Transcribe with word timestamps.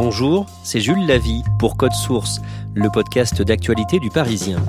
Bonjour, 0.00 0.46
c'est 0.62 0.78
Jules 0.78 1.08
Lavie 1.08 1.42
pour 1.58 1.76
Code 1.76 1.92
Source, 1.92 2.40
le 2.72 2.88
podcast 2.88 3.42
d'actualité 3.42 3.98
du 3.98 4.10
Parisien. 4.10 4.60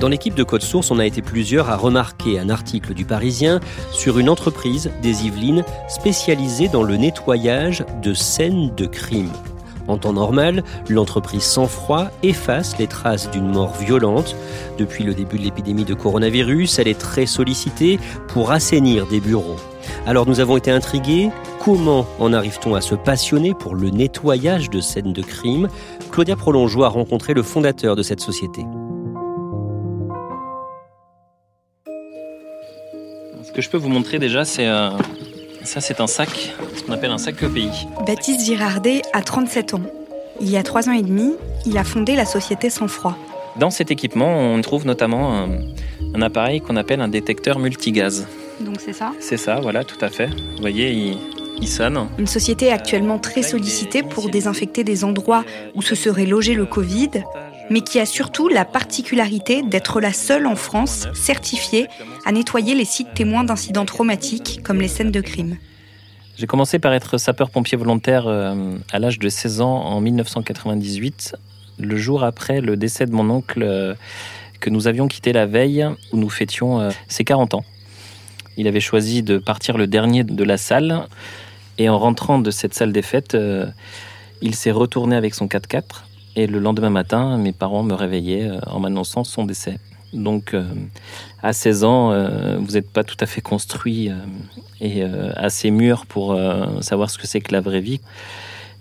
Dans 0.00 0.08
l'équipe 0.08 0.34
de 0.34 0.42
Code 0.42 0.62
Source, 0.62 0.90
on 0.90 0.98
a 0.98 1.04
été 1.04 1.20
plusieurs 1.20 1.68
à 1.68 1.76
remarquer 1.76 2.38
un 2.38 2.48
article 2.48 2.94
du 2.94 3.04
Parisien 3.04 3.60
sur 3.92 4.18
une 4.18 4.30
entreprise 4.30 4.90
des 5.02 5.26
Yvelines 5.26 5.64
spécialisée 5.86 6.68
dans 6.68 6.82
le 6.82 6.96
nettoyage 6.96 7.84
de 8.02 8.14
scènes 8.14 8.74
de 8.74 8.86
crime. 8.86 9.32
En 9.88 9.98
temps 9.98 10.14
normal, 10.14 10.64
l'entreprise 10.88 11.42
sans 11.42 11.66
froid 11.66 12.06
efface 12.22 12.78
les 12.78 12.86
traces 12.86 13.30
d'une 13.30 13.52
mort 13.52 13.74
violente. 13.74 14.34
Depuis 14.78 15.04
le 15.04 15.12
début 15.12 15.36
de 15.36 15.42
l'épidémie 15.42 15.84
de 15.84 15.92
coronavirus, 15.92 16.78
elle 16.78 16.88
est 16.88 16.98
très 16.98 17.26
sollicitée 17.26 18.00
pour 18.28 18.50
assainir 18.50 19.06
des 19.06 19.20
bureaux. 19.20 19.58
Alors 20.06 20.26
nous 20.26 20.40
avons 20.40 20.56
été 20.56 20.70
intrigués. 20.70 21.30
Comment 21.64 22.06
en 22.18 22.32
arrive-t-on 22.32 22.74
à 22.74 22.80
se 22.80 22.94
passionner 22.94 23.54
pour 23.54 23.74
le 23.74 23.90
nettoyage 23.90 24.70
de 24.70 24.80
scènes 24.80 25.12
de 25.12 25.22
crime? 25.22 25.68
Claudia 26.10 26.36
Prolongeau 26.36 26.84
a 26.84 26.88
rencontré 26.88 27.34
le 27.34 27.42
fondateur 27.42 27.96
de 27.96 28.02
cette 28.02 28.20
société. 28.20 28.62
Ce 33.42 33.52
que 33.52 33.62
je 33.62 33.70
peux 33.70 33.78
vous 33.78 33.88
montrer 33.88 34.18
déjà, 34.18 34.44
c'est 34.44 34.66
euh, 34.66 34.90
ça, 35.66 35.80
c'est 35.80 36.00
un 36.00 36.06
sac, 36.06 36.54
ce 36.76 36.82
qu'on 36.82 36.92
appelle 36.92 37.10
un 37.10 37.18
sac 37.18 37.42
EPI. 37.42 37.88
Baptiste 38.06 38.44
Girardet 38.44 39.02
a 39.12 39.22
37 39.22 39.74
ans. 39.74 39.82
Il 40.40 40.50
y 40.50 40.56
a 40.56 40.62
trois 40.62 40.88
ans 40.88 40.92
et 40.92 41.02
demi, 41.02 41.34
il 41.64 41.76
a 41.78 41.84
fondé 41.84 42.14
la 42.14 42.24
société 42.24 42.70
Sans 42.70 42.88
Froid. 42.88 43.16
Dans 43.58 43.70
cet 43.70 43.90
équipement, 43.90 44.38
on 44.38 44.60
trouve 44.60 44.86
notamment 44.86 45.34
un, 45.34 45.48
un 46.14 46.22
appareil 46.22 46.60
qu'on 46.60 46.76
appelle 46.76 47.00
un 47.00 47.08
détecteur 47.08 47.58
multigaz. 47.58 48.26
Donc 48.60 48.80
c'est 48.80 48.92
ça 48.92 49.12
C'est 49.20 49.36
ça, 49.36 49.60
voilà, 49.60 49.84
tout 49.84 50.02
à 50.02 50.08
fait. 50.08 50.26
Vous 50.26 50.60
voyez, 50.60 50.92
il, 50.92 51.18
il 51.60 51.68
sonne. 51.68 52.08
Une 52.18 52.26
société 52.26 52.72
actuellement 52.72 53.18
très 53.18 53.42
sollicitée 53.42 54.02
pour 54.02 54.28
désinfecter 54.30 54.84
des 54.84 55.04
endroits 55.04 55.44
où 55.74 55.82
se 55.82 55.94
serait 55.94 56.26
logé 56.26 56.54
le 56.54 56.66
Covid, 56.66 57.10
mais 57.70 57.80
qui 57.80 57.98
a 57.98 58.06
surtout 58.06 58.48
la 58.48 58.64
particularité 58.64 59.62
d'être 59.62 60.00
la 60.00 60.12
seule 60.12 60.46
en 60.46 60.56
France 60.56 61.08
certifiée 61.14 61.88
à 62.24 62.32
nettoyer 62.32 62.74
les 62.74 62.84
sites 62.84 63.14
témoins 63.14 63.44
d'incidents 63.44 63.84
traumatiques 63.86 64.60
comme 64.62 64.80
les 64.80 64.88
scènes 64.88 65.10
de 65.10 65.20
crime. 65.20 65.56
J'ai 66.36 66.46
commencé 66.46 66.78
par 66.78 66.92
être 66.92 67.16
sapeur-pompier 67.16 67.78
volontaire 67.78 68.26
euh, 68.26 68.76
à 68.92 68.98
l'âge 68.98 69.18
de 69.18 69.28
16 69.28 69.62
ans 69.62 69.84
en 69.84 70.00
1998, 70.02 71.34
le 71.78 71.96
jour 71.96 72.24
après 72.24 72.60
le 72.60 72.76
décès 72.76 73.06
de 73.06 73.12
mon 73.12 73.30
oncle 73.30 73.62
euh, 73.62 73.94
que 74.60 74.68
nous 74.68 74.86
avions 74.86 75.08
quitté 75.08 75.32
la 75.32 75.46
veille 75.46 75.86
où 76.12 76.18
nous 76.18 76.28
fêtions 76.28 76.80
euh, 76.80 76.90
ses 77.08 77.24
40 77.24 77.54
ans. 77.54 77.64
Il 78.56 78.68
avait 78.68 78.80
choisi 78.80 79.22
de 79.22 79.38
partir 79.38 79.76
le 79.76 79.86
dernier 79.86 80.24
de 80.24 80.44
la 80.44 80.56
salle 80.56 81.06
et 81.78 81.88
en 81.88 81.98
rentrant 81.98 82.38
de 82.38 82.50
cette 82.50 82.74
salle 82.74 82.92
des 82.92 83.02
fêtes, 83.02 83.36
il 84.40 84.54
s'est 84.54 84.70
retourné 84.70 85.14
avec 85.16 85.34
son 85.34 85.46
4x4 85.46 85.82
et 86.36 86.46
le 86.46 86.58
lendemain 86.58 86.90
matin, 86.90 87.36
mes 87.38 87.52
parents 87.52 87.82
me 87.82 87.94
réveillaient 87.94 88.50
en 88.66 88.80
m'annonçant 88.80 89.24
son 89.24 89.44
décès. 89.44 89.78
Donc, 90.12 90.54
euh, 90.54 90.64
à 91.42 91.52
16 91.52 91.84
ans, 91.84 92.12
euh, 92.12 92.56
vous 92.58 92.72
n'êtes 92.72 92.90
pas 92.90 93.04
tout 93.04 93.16
à 93.20 93.26
fait 93.26 93.40
construit 93.40 94.08
euh, 94.08 94.14
et 94.80 95.02
assez 95.36 95.70
mûr 95.70 96.04
pour 96.04 96.38
savoir 96.82 97.08
ce 97.08 97.16
que 97.16 97.26
c'est 97.26 97.40
que 97.40 97.52
la 97.52 97.62
vraie 97.62 97.80
vie. 97.80 98.02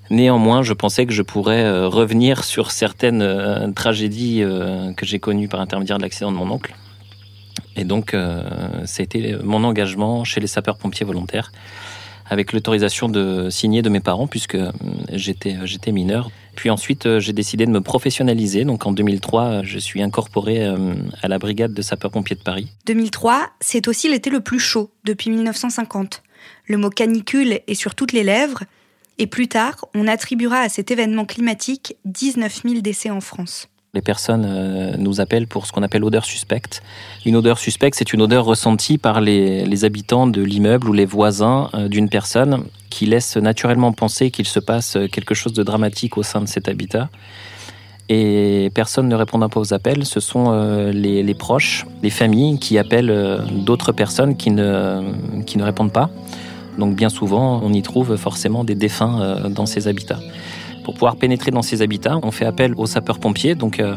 Néanmoins, 0.10 0.62
je 0.62 0.74
pensais 0.74 1.06
que 1.06 1.14
je 1.14 1.22
pourrais 1.22 1.86
revenir 1.86 2.44
sur 2.44 2.72
certaines 2.72 3.74
tragédies 3.74 4.44
que 4.98 5.06
j'ai 5.06 5.20
connues 5.20 5.48
par 5.48 5.62
intermédiaire 5.62 5.98
de 5.98 6.04
l'accident 6.04 6.34
de 6.34 6.38
mon 6.38 6.52
oncle. 6.52 6.76
Et 7.76 7.84
donc, 7.84 8.14
a 8.14 8.84
été 9.00 9.36
mon 9.44 9.64
engagement 9.64 10.24
chez 10.24 10.40
les 10.40 10.48
sapeurs-pompiers 10.48 11.06
volontaires 11.06 11.52
avec 12.28 12.54
l'autorisation 12.54 13.08
de 13.08 13.50
signer 13.50 13.82
de 13.82 13.90
mes 13.90 14.00
parents 14.00 14.28
puisque 14.28 14.56
euh, 14.56 14.72
j'étais 15.12 15.56
euh, 15.56 15.66
j'étais 15.66 15.92
mineur. 15.92 16.30
Puis 16.56 16.70
ensuite, 16.70 17.06
euh, 17.06 17.20
j'ai 17.20 17.34
décidé 17.34 17.66
de 17.66 17.72
me 17.72 17.82
professionnaliser. 17.82 18.66
Donc 18.66 18.86
en 18.86 18.92
2003, 18.92 19.64
je 19.64 19.78
suis 19.78 20.02
incorporé 20.02 20.66
à 21.22 21.28
la 21.28 21.38
brigade 21.38 21.74
de 21.74 21.82
sapeurs-pompiers 21.82 22.36
de 22.36 22.42
Paris. 22.42 22.70
2003, 22.86 23.50
c'est 23.60 23.88
aussi 23.88 24.10
l'été 24.10 24.30
le 24.30 24.40
plus 24.40 24.60
chaud 24.60 24.92
depuis 25.04 25.30
1950. 25.30 26.24
Le 26.68 26.78
mot 26.78 26.90
canicule 26.90 27.60
est 27.68 27.76
sur 27.76 27.96
toutes 27.96 28.12
les 28.12 28.24
lèvres. 28.24 28.64
Et 29.18 29.28
plus 29.28 29.48
tard, 29.48 29.86
on 29.94 30.08
attribuera 30.08 30.60
à 30.60 30.70
cet 30.70 30.92
événement 30.92 31.26
climatique 31.26 31.96
19 32.06 32.64
000 32.64 32.82
décès 32.82 33.10
en 33.10 33.22
France. 33.22 33.70
Les 33.96 34.02
personnes 34.02 34.46
euh, 34.46 34.96
nous 34.98 35.22
appellent 35.22 35.48
pour 35.48 35.66
ce 35.66 35.72
qu'on 35.72 35.82
appelle 35.82 36.04
odeur 36.04 36.26
suspecte. 36.26 36.84
Une 37.26 37.38
odeur 37.38 37.58
suspecte, 37.58 37.98
c'est 37.98 38.12
une 38.12 38.22
odeur 38.22 38.44
ressentie 38.44 38.98
par 38.98 39.22
les, 39.22 39.86
habitants 39.86 40.28
de 40.28 40.42
l'immeuble 40.42 40.90
ou 40.90 40.94
les 40.94 41.06
voisins 41.06 41.70
euh, 41.74 41.88
d'une 41.88 42.10
personne 42.10 42.66
qui 42.90 43.06
laisse 43.06 43.38
naturellement 43.38 43.94
penser 43.94 44.32
qu'il 44.32 44.48
se 44.48 44.60
passe 44.60 44.98
quelque 45.14 45.34
chose 45.34 45.54
de 45.54 45.64
dramatique 45.64 46.18
au 46.18 46.24
sein 46.24 46.42
de 46.42 46.46
cet 46.46 46.68
habitat. 46.68 47.10
Et 48.10 48.70
personne 48.76 49.08
ne 49.08 49.16
répondant 49.16 49.48
pas 49.48 49.62
aux 49.62 49.74
appels, 49.74 50.06
ce 50.06 50.20
sont 50.20 50.48
euh, 50.50 50.92
les, 50.92 51.34
proches, 51.34 51.86
les 52.04 52.10
familles 52.10 52.60
qui 52.60 52.78
appellent 52.78 53.46
d'autres 53.50 53.94
personnes 53.94 54.36
qui 54.36 54.52
ne, 54.52 55.02
qui 55.46 55.58
ne 55.58 55.64
répondent 55.64 55.94
pas. 55.94 56.10
Donc 56.78 56.96
bien 56.96 57.10
souvent, 57.10 57.62
on 57.64 57.72
y 57.72 57.82
trouve 57.82 58.18
forcément 58.18 58.66
des 58.66 58.76
défunts 58.76 59.50
dans 59.50 59.66
ces 59.66 59.88
habitats. 59.88 60.20
Pour 60.86 60.94
pouvoir 60.94 61.16
pénétrer 61.16 61.50
dans 61.50 61.64
ces 61.64 61.82
habitats, 61.82 62.20
on 62.22 62.30
fait 62.30 62.46
appel 62.46 62.76
aux 62.78 62.86
sapeurs-pompiers. 62.86 63.56
Donc, 63.56 63.80
euh, 63.80 63.96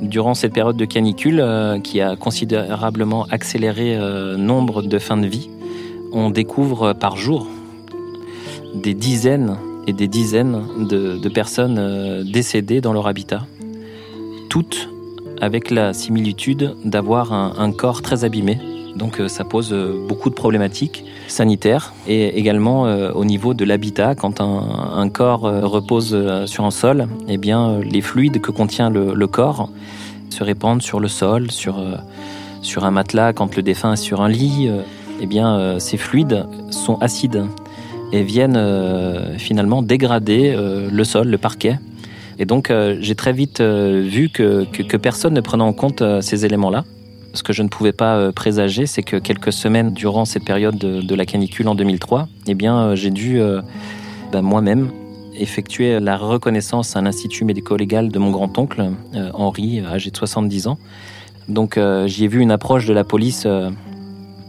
durant 0.00 0.34
cette 0.34 0.52
période 0.52 0.76
de 0.76 0.84
canicule 0.84 1.40
euh, 1.40 1.80
qui 1.80 2.00
a 2.00 2.14
considérablement 2.14 3.26
accéléré 3.32 3.96
euh, 3.96 4.36
nombre 4.36 4.82
de 4.82 4.98
fins 5.00 5.16
de 5.16 5.26
vie, 5.26 5.50
on 6.12 6.30
découvre 6.30 6.92
par 6.92 7.16
jour 7.16 7.48
des 8.76 8.94
dizaines 8.94 9.56
et 9.88 9.92
des 9.92 10.06
dizaines 10.06 10.62
de, 10.88 11.28
personnes 11.28 12.22
décédées 12.22 12.80
dans 12.80 12.92
leur 12.92 13.08
habitat, 13.08 13.42
toutes 14.48 14.88
avec 15.40 15.72
la 15.72 15.92
similitude 15.92 16.76
d'avoir 16.84 17.32
un 17.32 17.72
corps 17.72 18.02
très 18.02 18.24
abîmé, 18.24 18.58
donc 18.96 19.20
euh, 19.20 19.28
ça 19.28 19.44
pose 19.44 19.72
euh, 19.72 20.06
beaucoup 20.06 20.30
de 20.30 20.34
problématiques 20.34 21.04
sanitaires 21.26 21.92
et 22.06 22.38
également 22.38 22.86
euh, 22.86 23.10
au 23.12 23.24
niveau 23.24 23.54
de 23.54 23.64
l'habitat. 23.64 24.14
Quand 24.14 24.40
un, 24.40 25.08
corps 25.08 25.42
repose 25.42 26.16
sur 26.46 26.64
un 26.64 26.70
sol, 26.70 27.06
eh 27.28 27.36
bien 27.36 27.78
les 27.80 28.00
fluides 28.00 28.40
que 28.40 28.50
contient 28.50 28.90
le, 28.90 29.26
corps 29.26 29.70
se 30.30 30.42
répandent 30.42 30.82
sur 30.82 30.98
le 30.98 31.08
sol, 31.08 31.50
sur, 31.50 31.76
sur 32.62 32.84
un 32.84 32.90
matelas. 32.90 33.32
Quand 33.32 33.54
le 33.54 33.62
défunt 33.62 33.92
est 33.92 33.96
sur 33.96 34.22
un 34.22 34.28
lit, 34.28 34.70
eh 35.20 35.26
bien 35.26 35.78
ces 35.78 35.98
fluides 35.98 36.46
sont 36.70 36.96
acides 36.96 37.44
et 38.12 38.22
viennent 38.22 38.58
finalement 39.38 39.82
dégrader 39.82 40.56
le 40.90 41.04
sol, 41.04 41.28
le 41.28 41.38
parquet. 41.38 41.78
Et 42.38 42.46
donc 42.46 42.72
j'ai 43.00 43.14
très 43.14 43.32
vite 43.32 43.60
vu 43.60 44.30
que, 44.30 44.64
que, 44.64 44.96
personne 44.96 45.34
ne 45.34 45.40
prenait 45.40 45.62
en 45.62 45.74
compte 45.74 46.02
ces 46.22 46.44
éléments-là. 46.44 46.84
Ce 47.34 47.42
que 47.42 47.52
je 47.52 47.64
ne 47.64 47.68
pouvais 47.68 47.92
pas 47.92 48.16
euh, 48.16 48.32
présager, 48.32 48.86
c'est 48.86 49.02
que 49.02 49.16
quelques 49.16 49.52
semaines 49.52 49.92
durant 49.92 50.24
cette 50.24 50.44
période 50.44 50.78
de, 50.78 51.14
la 51.14 51.26
canicule 51.26 51.66
en 51.66 51.74
2003, 51.74 52.28
eh 52.46 52.54
bien, 52.54 52.78
euh, 52.78 52.96
j'ai 52.96 53.10
dû 53.10 53.40
euh, 53.40 53.60
bah, 54.32 54.40
moi-même 54.40 54.90
effectuer 55.36 55.98
la 55.98 56.16
reconnaissance 56.16 56.94
à 56.94 57.00
l'institut 57.00 57.44
médico-légal 57.44 58.10
de 58.10 58.18
mon 58.20 58.30
grand-oncle, 58.30 58.92
Henri, 59.32 59.80
âgé 59.80 60.12
de 60.12 60.16
70 60.16 60.68
ans. 60.68 60.78
Donc 61.48 61.76
j'y 62.06 62.24
ai 62.24 62.28
vu 62.28 62.38
une 62.38 62.52
approche 62.52 62.86
de 62.86 62.92
la 62.92 63.02
police 63.02 63.44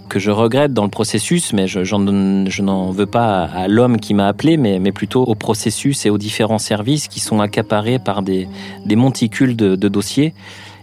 que 0.10 0.20
je 0.20 0.30
regrette 0.30 0.74
dans 0.74 0.84
le 0.84 0.92
processus, 0.92 1.54
mais 1.54 1.68
je, 1.68 2.62
n'en 2.62 2.92
veux 2.92 3.08
pas 3.08 3.46
à, 3.46 3.68
l'homme 3.68 4.00
qui 4.00 4.14
m'a 4.14 4.28
appelé, 4.28 4.58
mais, 4.58 4.92
plutôt 4.92 5.24
au 5.24 5.34
processus 5.34 6.06
et 6.06 6.12
aux 6.12 6.20
différents 6.20 6.60
services 6.60 7.08
qui 7.08 7.20
sont 7.20 7.40
accaparés 7.40 7.98
par 7.98 8.22
des, 8.22 8.48
monticules 8.86 9.56
de 9.56 9.76
dossiers 9.90 10.36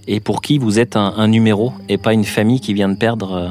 et 0.06 0.20
pour 0.20 0.42
qui 0.42 0.58
vous 0.58 0.78
êtes 0.78 0.96
un, 0.96 1.28
numéro 1.28 1.72
et 1.88 1.98
pas 1.98 2.12
une 2.12 2.24
famille 2.24 2.60
qui 2.60 2.74
vient 2.74 2.88
de 2.88 2.96
perdre 2.96 3.32
euh, 3.32 3.48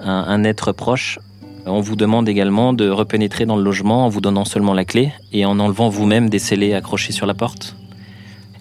un, 0.00 0.44
être 0.44 0.72
proche. 0.72 1.18
On 1.66 1.80
vous 1.80 1.96
demande 1.96 2.28
également 2.28 2.72
de 2.72 2.88
repénétrer 2.88 3.46
dans 3.46 3.56
le 3.56 3.62
logement 3.62 4.04
en 4.04 4.08
vous 4.08 4.20
donnant 4.20 4.44
seulement 4.44 4.74
la 4.74 4.84
clé 4.84 5.12
et 5.32 5.46
en 5.46 5.58
enlevant 5.58 5.88
vous-même 5.88 6.28
des 6.28 6.38
scellés 6.38 6.74
accrochés 6.74 7.12
sur 7.12 7.26
la 7.26 7.34
porte. 7.34 7.76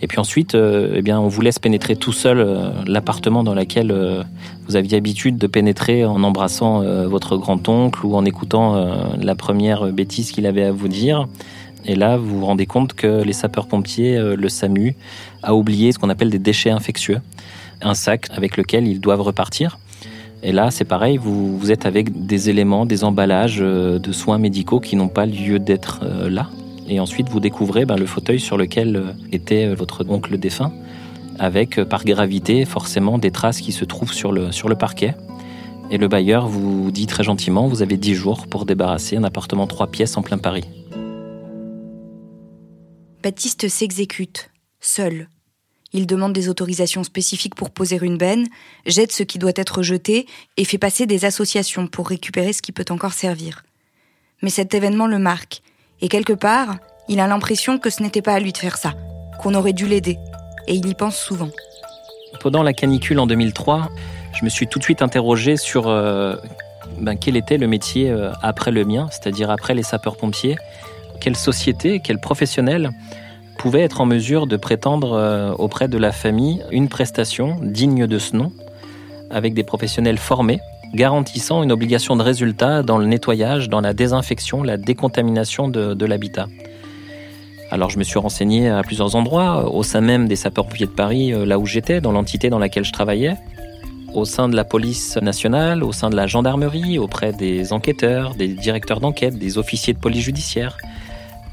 Et 0.01 0.07
puis 0.07 0.19
ensuite, 0.19 0.56
euh, 0.56 0.94
eh 0.95 1.01
bien, 1.01 1.19
on 1.19 1.27
vous 1.27 1.41
laisse 1.41 1.59
pénétrer 1.59 1.95
tout 1.95 2.12
seul 2.12 2.39
euh, 2.39 2.69
l'appartement 2.85 3.44
dans 3.44 3.53
lequel 3.53 3.94
vous 4.68 4.75
aviez 4.75 4.97
habitude 4.97 5.38
de 5.38 5.47
pénétrer 5.47 6.06
en 6.06 6.24
embrassant 6.24 6.81
votre 7.07 7.36
grand-oncle 7.38 8.06
ou 8.06 8.15
en 8.15 8.24
écoutant 8.24 8.95
la 9.21 9.36
première 9.36 9.91
bêtise 9.91 10.31
qu'il 10.31 10.45
avait 10.45 10.63
à 10.63 10.71
vous 10.71 10.88
dire. 10.88 11.27
Et 11.85 11.95
là, 11.95 12.18
vous 12.18 12.39
vous 12.39 12.45
rendez 12.45 12.65
compte 12.65 12.94
que 12.94 13.24
les 13.24 13.33
sapeurs-pompiers, 13.33 14.18
euh, 14.18 14.35
le 14.35 14.50
SAMU, 14.50 14.95
a 15.41 15.53
oublié 15.53 15.91
ce 15.91 16.00
qu'on 16.00 16.09
appelle 16.09 16.30
des 16.30 16.39
déchets 16.39 16.69
infectieux, 16.69 17.19
un 17.81 17.94
sac 17.94 18.27
avec 18.35 18.56
lequel 18.57 18.88
ils 18.88 19.01
doivent 19.01 19.21
repartir. 19.21 19.80
Et 20.44 20.51
là, 20.51 20.71
c'est 20.71 20.85
pareil, 20.85 21.18
vous, 21.18 21.57
vous, 21.57 21.71
êtes 21.71 21.85
avec 21.85 22.25
des 22.25 22.50
éléments, 22.50 22.85
des 22.85 23.03
emballages 23.03 23.59
euh, 23.62 24.00
de 24.00 24.12
soins 24.12 24.38
médicaux 24.38 24.80
qui 24.80 24.95
n'ont 24.95 25.09
pas 25.09 25.25
lieu 25.25 25.59
d'être 25.59 26.01
euh, 26.03 26.30
là. 26.30 26.50
Et 26.88 27.00
ensuite, 27.00 27.30
vous 27.30 27.39
découvrez 27.39 27.86
ben, 27.86 27.95
le 27.95 28.06
fauteuil 28.06 28.39
sur 28.39 28.57
lequel 28.57 29.15
était 29.31 29.74
votre 29.74 30.06
oncle 30.09 30.38
défunt, 30.38 30.74
avec 31.39 31.81
par 31.86 32.03
gravité 32.03 32.65
forcément 32.65 33.18
des 33.18 33.31
traces 33.31 33.62
qui 33.62 33.71
se 33.71 33.86
trouvent 33.86 34.12
sur 34.12 34.33
le, 34.33 34.51
sur 34.51 34.68
le 34.68 34.75
parquet. 34.75 35.15
Et 35.91 35.97
le 35.97 36.09
bailleur 36.09 36.45
vous 36.47 36.91
dit 36.91 37.07
très 37.07 37.24
gentiment, 37.24 37.68
vous 37.68 37.81
avez 37.81 37.95
10 37.95 38.15
jours 38.15 38.47
pour 38.47 38.65
débarrasser 38.65 39.15
un 39.15 39.24
appartement 39.24 39.65
3 39.65 39.88
pièces 39.88 40.18
en 40.18 40.24
plein 40.24 40.38
Paris. 40.38 40.65
Baptiste 43.24 43.70
s'exécute, 43.70 44.50
seul. 44.81 45.30
Il 45.94 46.08
demande 46.08 46.34
des 46.34 46.50
autorisations 46.50 47.06
spécifiques 47.06 47.56
pour 47.56 47.70
poser 47.70 47.98
une 48.02 48.18
benne, 48.18 48.48
jette 48.86 49.14
ce 49.14 49.24
qui 49.24 49.40
doit 49.40 49.54
être 49.56 49.81
jeté 49.81 50.28
et 50.58 50.66
fait 50.66 50.78
passer 50.78 51.06
des 51.06 51.24
associations 51.24 51.88
pour 51.88 52.10
récupérer 52.10 52.52
ce 52.52 52.62
qui 52.62 52.74
peut 52.74 52.84
encore 52.90 53.14
servir. 53.14 53.64
Mais 54.42 54.50
cet 54.50 54.74
événement 54.74 55.08
le 55.08 55.20
marque, 55.20 55.62
et 56.02 56.10
quelque 56.10 56.34
part, 56.34 56.75
il 57.08 57.22
a 57.22 57.28
l'impression 57.28 57.80
que 57.80 57.90
ce 57.90 58.04
n'était 58.04 58.22
pas 58.22 58.34
à 58.34 58.42
lui 58.42 58.52
de 58.52 58.58
faire 58.58 58.75
ça, 58.75 58.94
qu'on 59.42 59.56
aurait 59.56 59.72
dû 59.72 59.88
l'aider, 59.88 60.18
et 60.68 60.74
il 60.74 60.86
y 60.86 60.94
pense 60.94 61.16
souvent. 61.16 61.50
Pendant 62.42 62.62
la 62.62 62.74
canicule 62.74 63.20
en 63.20 63.25
2003, 63.25 63.90
je 64.38 64.44
me 64.44 64.50
suis 64.50 64.68
tout 64.68 64.80
de 64.80 64.84
suite 64.84 65.02
interrogé 65.02 65.56
sur 65.56 65.88
euh, 65.88 66.36
ben, 67.00 67.16
quel 67.16 67.38
était 67.38 67.58
le 67.58 67.68
métier 67.68 68.10
euh, 68.10 68.34
après 68.42 68.72
le 68.72 68.84
mien, 68.84 69.08
c'est-à-dire 69.12 69.50
après 69.50 69.75
les 69.75 69.84
sapeurs-pompiers. 69.84 70.58
Quelle 71.24 71.38
société, 71.38 72.02
quel 72.04 72.20
professionnel 72.20 72.92
pouvait 73.58 73.80
être 73.80 74.02
en 74.02 74.06
mesure 74.06 74.46
de 74.46 74.58
prétendre 74.58 75.14
euh, 75.14 75.54
auprès 75.54 75.88
de 75.88 75.98
la 75.98 76.12
famille 76.12 76.62
une 76.70 76.90
prestation 76.90 77.56
digne 77.62 78.08
de 78.08 78.20
ce 78.20 78.36
nom, 78.36 78.52
avec 79.31 79.54
des 79.54 79.64
professionnels 79.64 80.18
formés, 80.18 80.60
garantissant 80.94 81.64
une 81.64 81.72
obligation 81.72 82.18
de 82.18 82.24
résultat 82.24 82.84
dans 82.84 82.98
le 82.98 83.06
nettoyage, 83.06 83.70
dans 83.70 83.80
la 83.80 83.94
désinfection, 83.94 84.64
la 84.64 84.75
décontamination 84.75 85.70
de, 85.70 86.06
l'habitat. 86.06 86.48
Alors 87.72 87.90
je 87.90 88.00
me 88.00 88.04
suis 88.04 88.20
renseigné 88.20 88.68
à 88.68 88.84
plusieurs 88.84 89.16
endroits, 89.16 89.74
au 89.74 89.84
sein 89.84 90.02
même 90.02 90.28
des 90.28 90.36
sapeurs-pompiers 90.36 90.88
de 90.88 90.92
Paris, 90.92 91.34
euh, 91.34 91.46
là 91.46 91.58
où 91.58 91.66
j'étais, 91.66 92.02
dans 92.02 92.12
l'entité 92.12 92.50
dans 92.50 92.60
laquelle 92.60 92.84
je 92.84 92.92
travaillais, 92.92 93.38
au 94.14 94.25
sein 94.25 94.50
de 94.50 94.58
la 94.58 94.66
police 94.66 95.16
nationale, 95.16 95.86
au 95.86 95.94
sein 95.94 96.10
de 96.10 96.18
la 96.18 96.28
gendarmerie, 96.28 97.00
auprès 97.00 97.31
des 97.31 97.72
enquêteurs, 97.72 98.36
des 98.36 98.50
directeurs 98.50 99.00
d'enquête, 99.00 99.40
des 99.40 99.58
officiers 99.58 99.94
de 99.94 100.00
police 100.00 100.25
judiciaire. 100.25 100.78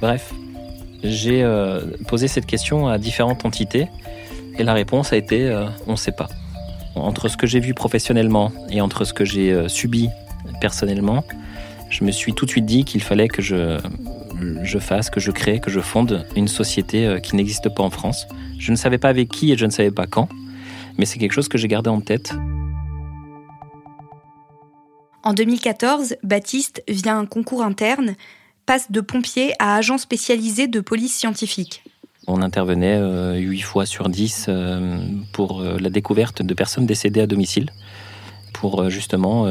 Bref, 0.01 0.33
j'ai 1.03 1.43
euh, 1.43 1.81
posé 2.09 2.27
cette 2.27 2.47
question 2.47 2.89
à 2.89 2.99
différentes 2.99 3.45
entités 3.45 3.89
et 4.59 4.65
la 4.65 4.73
réponse 4.73 5.13
a 5.13 5.17
été 5.17 5.49
euh, 5.49 5.67
on 5.87 5.93
ne 5.93 5.97
sait 5.97 6.13
pas. 6.13 6.29
Entre 6.95 7.29
ce 7.29 7.37
que 7.37 7.47
j'ai 7.47 7.61
vu 7.61 7.75
professionnellement 7.75 8.53
et 8.71 8.81
entre 8.81 9.05
ce 9.05 9.13
que 9.13 9.25
j'ai 9.25 9.53
euh, 9.53 9.69
subi 9.69 10.09
personnellement, 10.61 11.25
je 11.91 12.05
me 12.05 12.11
suis 12.11 12.33
tout 12.33 12.47
de 12.47 12.51
suite 12.51 12.67
dit 12.67 12.85
qu'il 12.85 13.03
fallait 13.03 13.29
que 13.29 13.43
je, 13.43 13.79
fasse, 14.79 15.11
que 15.11 15.21
je 15.21 15.31
crée, 15.31 15.61
que 15.61 15.71
je 15.71 15.81
fonde 15.81 16.27
une 16.37 16.49
société 16.49 17.19
qui 17.23 17.37
n'existe 17.37 17.69
pas 17.75 17.83
en 17.83 17.91
France. 17.91 18.27
Je 18.59 18.71
ne 18.71 18.77
savais 18.77 18.99
pas 18.99 19.09
avec 19.09 19.29
qui 19.29 19.53
et 19.53 19.57
je 19.57 19.67
ne 19.67 19.71
savais 19.71 19.91
pas 19.91 20.07
quand, 20.07 20.29
mais 20.99 21.05
c'est 21.05 21.19
quelque 21.19 21.33
chose 21.33 21.49
que 21.49 21.59
j'ai 21.59 21.69
gardé 21.69 21.91
en 21.91 22.01
tête. 22.01 22.33
En 25.23 25.35
2014, 25.35 26.17
Baptiste, 26.23 26.83
via 26.89 27.17
un 27.17 27.27
concours 27.27 27.63
interne, 27.63 28.15
de 28.91 29.01
pompier 29.01 29.53
à 29.59 29.75
agent 29.75 29.99
spécialisé 29.99 30.69
de 30.69 30.81
police 30.81 31.17
scientifique. 31.17 31.83
On 32.29 32.41
intervenait 32.41 32.99
euh, 33.01 33.35
huit 33.35 33.59
8 33.59 33.61
fois 33.63 33.87
sur 33.87 34.09
10 34.09 34.47
euh, 34.49 34.99
pour 35.33 35.61
euh, 35.61 35.77
la 35.81 35.91
découverte 35.91 36.43
de 36.43 36.55
personnes 36.55 36.87
décédées 36.87 37.21
à 37.21 37.27
domicile 37.27 37.71
pour 38.53 38.91
justement 38.91 39.47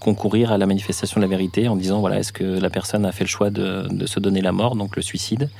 concourir 0.00 0.50
à 0.50 0.56
la 0.56 0.64
manifestation 0.64 1.20
de 1.20 1.26
la 1.26 1.28
vérité 1.28 1.68
en 1.68 1.76
disant 1.76 2.00
voilà 2.00 2.20
est-ce 2.20 2.32
que 2.32 2.44
la 2.44 2.70
personne 2.70 3.04
a 3.04 3.12
fait 3.12 3.24
le 3.24 3.28
choix 3.28 3.50
de, 3.50 4.06
se 4.06 4.20
donner 4.20 4.40
la 4.40 4.52
mort 4.52 4.74
donc 4.74 4.96
le 4.96 5.02
suicide? 5.02 5.50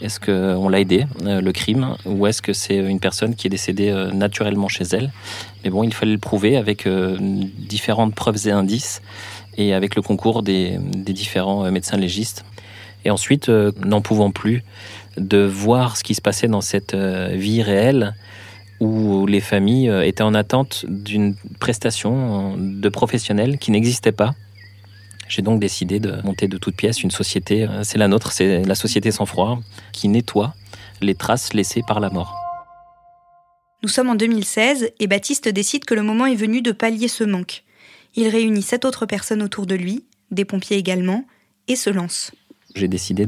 Est-ce 0.00 0.20
qu'on 0.20 0.68
l'a 0.68 0.78
aidé 0.78 1.06
le 1.24 1.50
crime? 1.50 1.96
Ou 2.04 2.28
est-ce 2.28 2.42
que 2.42 2.52
c'est 2.52 2.76
une 2.76 3.00
personne 3.00 3.34
qui 3.34 3.48
est 3.48 3.50
décédée 3.50 3.92
naturellement 4.12 4.68
chez 4.68 4.84
elle? 4.92 5.10
Mais 5.64 5.70
bon 5.70 5.82
il 5.82 5.92
fallait 5.92 6.12
le 6.12 6.18
prouver 6.18 6.56
avec 6.56 6.86
différentes 6.86 8.14
preuves 8.14 8.46
et 8.46 8.52
indices 8.52 9.02
et 9.56 9.74
avec 9.74 9.94
le 9.94 10.02
concours 10.02 10.42
des, 10.42 10.78
différents 10.78 11.64
euh, 11.64 11.70
médecins 11.70 11.96
légistes. 11.96 12.44
Et 13.04 13.10
ensuite, 13.10 13.48
euh, 13.48 13.72
n'en 13.84 14.00
pouvant 14.00 14.30
plus 14.30 14.62
de 15.16 15.38
voir 15.38 15.96
ce 15.96 16.04
qui 16.04 16.14
se 16.14 16.20
passait 16.20 16.48
dans 16.48 16.60
cette 16.60 16.94
euh, 16.94 17.28
vie 17.34 17.62
réelle 17.62 18.14
où 18.80 19.26
les 19.26 19.40
familles 19.40 19.90
étaient 20.04 20.24
en 20.24 20.34
attente 20.34 20.84
d'une 20.88 21.36
prestation 21.60 22.56
de 22.58 22.88
professionnels 22.88 23.58
qui 23.58 23.70
n'existait 23.70 24.12
pas. 24.12 24.34
J'ai 25.28 25.42
donc 25.42 25.60
décidé 25.60 26.00
de 26.00 26.20
monter 26.22 26.48
de 26.48 26.58
toutes 26.58 26.76
pièces 26.76 27.02
une 27.02 27.12
société, 27.12 27.66
c'est 27.82 27.98
la 27.98 28.08
nôtre, 28.08 28.32
c'est 28.32 28.62
la 28.64 28.74
société 28.74 29.12
sans 29.12 29.26
froid, 29.26 29.60
qui 29.92 30.08
nettoie 30.08 30.54
les 31.00 31.14
traces 31.14 31.54
laissées 31.54 31.82
par 31.86 32.00
la 32.00 32.10
mort. 32.10 32.34
Nous 33.84 33.88
sommes 33.88 34.08
en 34.08 34.14
2016 34.14 34.92
et 34.98 35.06
Baptiste 35.06 35.48
décide 35.48 35.84
que 35.84 35.92
le 35.94 36.02
moment 36.02 36.24
est 36.24 36.34
venu 36.34 36.62
de 36.62 36.72
pallier 36.72 37.06
ce 37.06 37.22
manque. 37.22 37.64
Il 38.14 38.28
réunit 38.28 38.62
sept 38.62 38.86
autres 38.86 39.04
personnes 39.06 39.42
autour 39.42 39.66
de 39.66 39.74
lui, 39.74 40.06
des 40.30 40.46
pompiers 40.46 40.78
également, 40.78 41.26
et 41.68 41.76
se 41.76 41.90
lance. 41.90 42.32
J'ai 42.74 42.88
décidé 42.88 43.24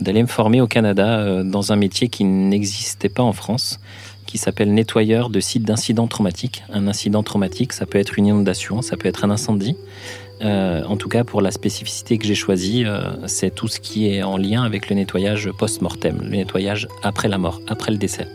d'aller 0.00 0.22
me 0.22 0.26
former 0.26 0.60
au 0.60 0.66
Canada 0.66 1.20
euh, 1.20 1.44
dans 1.44 1.72
un 1.72 1.76
métier 1.76 2.08
qui 2.08 2.24
n'existait 2.24 3.08
pas 3.08 3.22
en 3.22 3.32
France, 3.32 3.78
qui 4.26 4.36
s'appelle 4.36 4.74
nettoyeur 4.74 5.30
de 5.30 5.38
sites 5.38 5.62
d'incidents 5.62 6.08
traumatiques. 6.08 6.64
Un 6.72 6.88
incident 6.88 7.22
traumatique, 7.22 7.72
ça 7.72 7.86
peut 7.86 7.98
être 7.98 8.18
une 8.18 8.26
inondation, 8.26 8.82
ça 8.82 8.96
peut 8.96 9.06
être 9.06 9.24
un 9.24 9.30
incendie. 9.30 9.76
Euh, 10.42 10.82
en 10.84 10.96
tout 10.96 11.08
cas, 11.08 11.22
pour 11.22 11.40
la 11.40 11.52
spécificité 11.52 12.18
que 12.18 12.26
j'ai 12.26 12.34
choisie, 12.34 12.84
euh, 12.84 13.00
c'est 13.26 13.54
tout 13.54 13.68
ce 13.68 13.78
qui 13.78 14.08
est 14.08 14.24
en 14.24 14.36
lien 14.36 14.64
avec 14.64 14.90
le 14.90 14.96
nettoyage 14.96 15.50
post-mortem, 15.56 16.18
le 16.20 16.30
nettoyage 16.30 16.88
après 17.04 17.28
la 17.28 17.38
mort, 17.38 17.60
après 17.68 17.92
le 17.92 17.98
décès. 17.98 18.26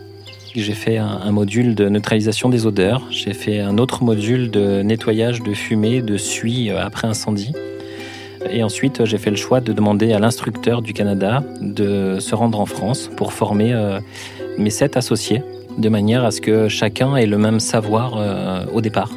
J'ai 0.54 0.74
fait 0.74 0.96
un, 0.96 1.32
module 1.32 1.74
de 1.74 1.88
neutralisation 1.88 2.48
des 2.48 2.64
odeurs. 2.64 3.06
J'ai 3.10 3.34
fait 3.34 3.60
un 3.60 3.76
autre 3.76 4.04
module 4.04 4.50
de 4.50 4.82
nettoyage 4.82 5.42
de 5.42 5.52
fumée, 5.52 6.00
de 6.00 6.16
suie 6.16 6.70
après 6.70 7.08
incendie. 7.08 7.52
Et 8.50 8.62
ensuite, 8.62 9.04
j'ai 9.04 9.18
fait 9.18 9.30
le 9.30 9.36
choix 9.36 9.60
de 9.60 9.72
demander 9.72 10.12
à 10.12 10.18
l'instructeur 10.18 10.82
du 10.82 10.92
Canada 10.92 11.42
de 11.60 12.18
se 12.20 12.34
rendre 12.34 12.60
en 12.60 12.66
France 12.66 13.10
pour 13.16 13.32
former 13.32 13.72
euh, 13.72 14.00
mes 14.58 14.70
sept 14.70 14.96
associés, 14.96 15.42
de 15.78 15.88
manière 15.88 16.24
à 16.24 16.30
ce 16.30 16.40
que 16.40 16.68
chacun 16.68 17.16
ait 17.16 17.26
le 17.26 17.38
même 17.38 17.60
savoir 17.60 18.16
euh, 18.16 18.64
au 18.72 18.80
départ. 18.80 19.10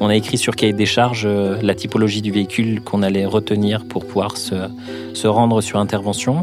On 0.00 0.08
a 0.08 0.16
écrit 0.16 0.38
sur 0.38 0.56
cahier 0.56 0.72
des 0.72 0.86
charges 0.86 1.26
la 1.26 1.74
typologie 1.74 2.20
du 2.20 2.32
véhicule 2.32 2.80
qu'on 2.80 3.02
allait 3.02 3.26
retenir 3.26 3.84
pour 3.84 4.04
pouvoir 4.04 4.36
se, 4.36 4.54
se 5.12 5.28
rendre 5.28 5.60
sur 5.60 5.78
intervention 5.78 6.42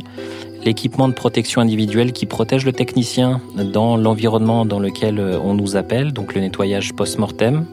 l'équipement 0.64 1.08
de 1.08 1.14
protection 1.14 1.62
individuelle 1.62 2.14
qui 2.14 2.26
protège 2.26 2.66
le 2.66 2.74
technicien 2.74 3.42
dans 3.56 3.98
l'environnement 3.98 4.66
dans 4.66 4.80
lequel 4.80 5.20
euh, 5.20 5.40
on 5.44 5.54
nous 5.54 5.76
appelle, 5.76 6.14
donc 6.14 6.34
le 6.34 6.42
nettoyage 6.42 6.94
post-mortem, 6.94 7.66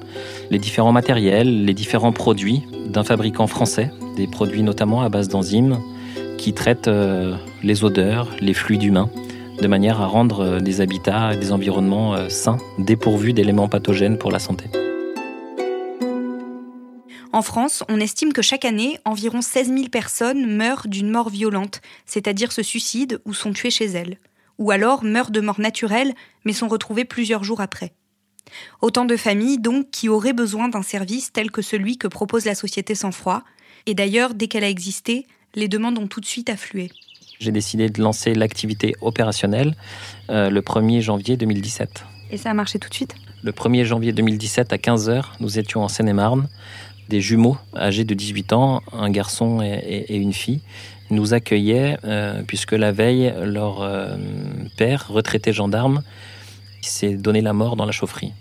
les 0.51 0.59
différents 0.59 0.93
matériels, 0.93 1.65
les 1.65 1.75
différents 1.75 2.13
produits 2.13 2.63
d'un 2.87 3.05
fabricant 3.05 3.47
français, 3.47 3.91
des 4.17 4.27
produits 4.27 4.63
notamment 4.63 5.03
à 5.03 5.09
base 5.09 5.29
d'enzymes 5.29 5.79
qui 6.39 6.53
traitent 6.53 6.89
euh, 6.89 7.37
les 7.63 7.85
odeurs, 7.85 8.29
les 8.41 8.55
fluides 8.55 8.85
humains, 8.85 9.11
de 9.61 9.67
manière 9.67 10.01
à 10.01 10.07
rendre 10.07 10.41
euh, 10.41 10.61
des 10.61 10.81
habitats 10.81 11.35
et 11.35 11.37
des 11.37 11.53
environnements 11.53 12.17
sains, 12.29 12.59
dépourvus 12.79 13.33
d'éléments 13.33 13.69
pathogènes 13.69 14.19
pour 14.19 14.31
la 14.31 14.39
santé. 14.39 14.65
En 17.33 17.43
France, 17.43 17.85
on 17.89 18.01
estime 18.01 18.33
que 18.33 18.41
chaque 18.41 18.65
année, 18.65 18.99
environ 19.05 19.43
16 19.43 19.69
000 19.69 19.89
personnes 19.89 20.47
meurent 20.57 20.89
d'une 20.89 21.11
mort 21.11 21.29
violente, 21.29 21.83
c'est-à-dire 22.07 22.53
se 22.53 22.63
suicident 22.63 23.17
ou 23.27 23.35
sont 23.35 23.53
tuées 23.53 23.71
chez 23.71 23.87
elles, 23.87 24.17
ou 24.57 24.71
alors 24.71 25.05
meurent 25.05 25.31
de 25.31 25.41
mort 25.41 25.61
naturelle 25.61 26.15
mais 26.45 26.55
sont 26.55 26.69
retrouvées 26.69 27.05
plusieurs 27.05 27.45
jours 27.45 27.61
après. 27.61 27.93
Autant 28.81 29.05
de 29.05 29.17
familles 29.17 29.59
donc 29.59 29.91
qui 29.91 30.09
auraient 30.09 30.33
besoin 30.33 30.69
d'un 30.69 30.83
service 30.83 31.31
tel 31.33 31.51
que 31.51 31.61
celui 31.61 31.99
que 31.99 32.09
propose 32.09 32.47
la 32.47 32.55
Société 32.55 32.95
Sans 32.95 33.13
Froid, 33.13 33.43
et 33.85 33.95
d'ailleurs, 33.95 34.33
dès 34.33 34.49
qu'elle 34.49 34.65
a 34.65 34.71
existé, 34.71 35.27
les 35.55 35.69
demandes 35.69 35.99
ont 35.99 36.07
tout 36.07 36.21
de 36.21 36.27
suite 36.27 36.49
afflué. 36.49 36.91
J'ai 37.41 37.53
décidé 37.53 37.91
de 37.91 38.03
lancer 38.03 38.35
l'activité 38.35 38.95
opérationnelle 39.03 39.77
euh, 40.31 40.49
le 40.49 40.61
1er 40.63 41.03
janvier 41.03 41.37
2017. 41.37 42.05
Et 42.31 42.37
ça 42.37 42.51
a 42.51 42.55
marché 42.55 42.79
tout 42.79 42.89
de 42.89 42.95
suite? 42.95 43.15
Le 43.43 43.53
1er 43.53 43.85
janvier 43.85 44.13
2017 44.13 44.73
à 44.73 44.77
15h, 44.77 45.25
nous 45.41 45.59
étions 45.59 45.83
en 45.83 45.89
Seine-et-Marne 45.89 46.49
des 47.09 47.21
jumeaux 47.21 47.57
âgés 47.77 48.05
de 48.05 48.15
18 48.15 48.53
ans, 48.53 48.83
un 48.93 49.11
garçon 49.11 49.63
et, 49.63 50.17
une 50.17 50.33
fille, 50.33 50.61
nous 51.11 51.33
accueillaient 51.35 51.99
euh, 52.05 52.43
puisque 52.47 52.73
la 52.73 52.93
veille, 52.93 53.33
leur 53.45 53.83
euh, 53.83 54.17
père, 54.77 55.09
retraité 55.09 55.53
gendarme, 55.53 56.03
s'est 56.83 57.15
donné 57.15 57.41
la 57.41 57.53
mort 57.53 57.77
dans 57.77 57.87
la 57.87 57.93
chaufferie. 57.93 58.33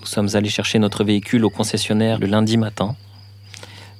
Nous 0.00 0.06
sommes 0.06 0.28
allés 0.34 0.48
chercher 0.48 0.78
notre 0.78 1.04
véhicule 1.04 1.44
au 1.44 1.50
concessionnaire 1.50 2.18
le 2.18 2.26
lundi 2.26 2.56
matin. 2.56 2.96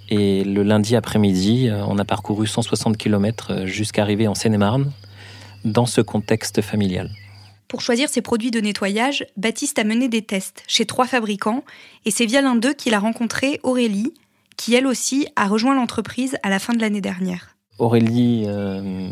Et 0.08 0.42
le 0.42 0.64
lundi 0.64 0.96
après-midi, 0.96 1.68
euh, 1.68 1.84
on 1.86 1.98
a 1.98 2.04
parcouru 2.04 2.46
160 2.46 2.96
km 2.96 3.66
jusqu'à 3.66 4.02
arriver 4.02 4.26
en 4.26 4.34
Seine-et-Marne 4.34 4.90
dans 5.64 5.86
ce 5.86 6.00
contexte 6.00 6.62
familial. 6.62 7.10
Pour 7.70 7.82
choisir 7.82 8.08
ses 8.08 8.20
produits 8.20 8.50
de 8.50 8.60
nettoyage, 8.60 9.24
Baptiste 9.36 9.78
a 9.78 9.84
mené 9.84 10.08
des 10.08 10.22
tests 10.22 10.64
chez 10.66 10.86
trois 10.86 11.06
fabricants 11.06 11.62
et 12.04 12.10
c'est 12.10 12.26
via 12.26 12.42
l'un 12.42 12.56
d'eux 12.56 12.72
qu'il 12.72 12.94
a 12.94 12.98
rencontré 12.98 13.60
Aurélie, 13.62 14.12
qui 14.56 14.74
elle 14.74 14.88
aussi 14.88 15.28
a 15.36 15.46
rejoint 15.46 15.76
l'entreprise 15.76 16.36
à 16.42 16.50
la 16.50 16.58
fin 16.58 16.72
de 16.72 16.80
l'année 16.80 17.00
dernière. 17.00 17.54
Aurélie 17.78 18.42
euh, 18.48 19.10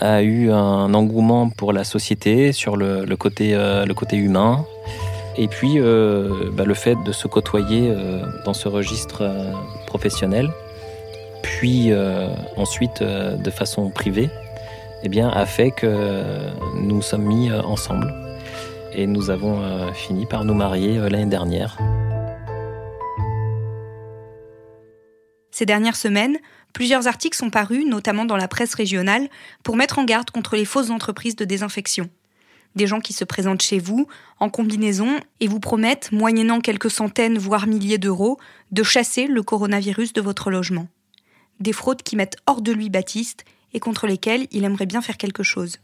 a 0.00 0.22
eu 0.22 0.50
un 0.50 0.92
engouement 0.92 1.50
pour 1.50 1.72
la 1.72 1.84
société 1.84 2.50
sur 2.50 2.76
le, 2.76 3.06
côté, 3.14 3.54
euh, 3.54 3.86
côté 3.94 4.16
humain. 4.16 4.66
Et 5.36 5.46
puis 5.46 5.78
bah, 5.78 6.64
le 6.64 6.74
fait 6.74 6.96
de 7.04 7.12
se 7.12 7.28
côtoyer 7.28 7.92
dans 8.44 8.54
ce 8.54 8.66
registre 8.66 9.22
professionnel, 9.86 10.50
puis 11.42 11.92
ensuite 12.56 13.02
de 13.02 13.50
façon 13.50 13.90
privée, 13.90 14.30
eh 15.04 15.08
bien, 15.08 15.28
a 15.28 15.44
fait 15.44 15.70
que 15.70 16.50
nous 16.80 17.02
sommes 17.02 17.24
mis 17.24 17.52
ensemble 17.52 18.12
et 18.92 19.06
nous 19.06 19.30
avons 19.30 19.92
fini 19.92 20.24
par 20.24 20.44
nous 20.44 20.54
marier 20.54 20.98
l'année 21.10 21.26
dernière. 21.26 21.78
Ces 25.50 25.66
dernières 25.66 25.96
semaines, 25.96 26.38
plusieurs 26.72 27.06
articles 27.06 27.36
sont 27.36 27.50
parus, 27.50 27.86
notamment 27.86 28.24
dans 28.24 28.36
la 28.36 28.48
presse 28.48 28.74
régionale, 28.74 29.28
pour 29.62 29.76
mettre 29.76 29.98
en 29.98 30.04
garde 30.04 30.30
contre 30.30 30.56
les 30.56 30.64
fausses 30.64 30.90
entreprises 30.90 31.36
de 31.36 31.44
désinfection. 31.44 32.08
Des 32.74 32.88
gens 32.88 32.98
qui 32.98 33.12
se 33.12 33.24
présentent 33.24 33.62
chez 33.62 33.78
vous 33.78 34.08
en 34.40 34.48
combinaison 34.48 35.20
et 35.38 35.46
vous 35.46 35.60
promettent, 35.60 36.10
moyennant 36.10 36.60
quelques 36.60 36.90
centaines 36.90 37.38
voire 37.38 37.68
milliers 37.68 37.98
d'euros, 37.98 38.38
de 38.72 38.82
chasser 38.82 39.26
le 39.26 39.42
coronavirus 39.42 40.12
de 40.12 40.20
votre 40.20 40.50
logement. 40.50 40.88
Des 41.60 41.72
fraudes 41.72 42.02
qui 42.02 42.16
mettent 42.16 42.38
hors 42.46 42.62
de 42.62 42.72
lui 42.72 42.90
Baptiste 42.90 43.44
et 43.74 43.80
contre 43.80 44.06
lesquelles 44.06 44.46
il 44.52 44.64
aimerait 44.64 44.86
bien 44.86 45.02
faire 45.02 45.18
quelque 45.18 45.42
chose. 45.42 45.76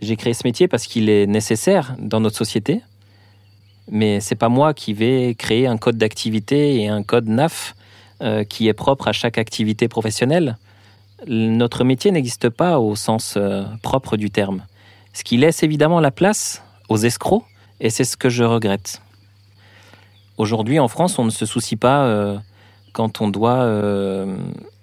J'ai 0.00 0.16
créé 0.16 0.34
ce 0.34 0.42
métier 0.44 0.68
parce 0.68 0.86
qu'il 0.86 1.08
est 1.08 1.26
nécessaire 1.26 1.96
dans 1.98 2.20
notre 2.20 2.36
société, 2.36 2.82
mais 3.90 4.20
c'est 4.20 4.36
pas 4.36 4.48
moi 4.48 4.74
qui 4.74 4.94
vais 4.94 5.34
créer 5.36 5.66
un 5.66 5.78
code 5.78 5.96
d'activité 5.96 6.80
et 6.80 6.88
un 6.88 7.02
code 7.02 7.28
NAF 7.28 7.74
euh, 8.20 8.44
qui 8.44 8.68
est 8.68 8.74
propre 8.74 9.08
à 9.08 9.12
chaque 9.12 9.38
activité 9.38 9.88
professionnelle. 9.88 10.56
Notre 11.26 11.84
métier 11.84 12.10
n'existe 12.10 12.48
pas 12.48 12.78
au 12.78 12.94
sens 12.94 13.34
euh, 13.36 13.64
propre 13.82 14.16
du 14.16 14.30
terme, 14.30 14.64
ce 15.12 15.24
qui 15.24 15.36
laisse 15.36 15.62
évidemment 15.62 16.00
la 16.00 16.10
place 16.10 16.62
aux 16.88 16.98
escrocs, 16.98 17.44
et 17.80 17.90
c'est 17.90 18.04
ce 18.04 18.16
que 18.16 18.28
je 18.28 18.44
regrette. 18.44 19.02
Aujourd'hui, 20.36 20.78
en 20.78 20.88
France, 20.88 21.18
on 21.18 21.24
ne 21.24 21.30
se 21.30 21.46
soucie 21.46 21.76
pas 21.76 22.04
euh, 22.04 22.38
quand 22.92 23.20
on 23.20 23.28
doit 23.28 23.68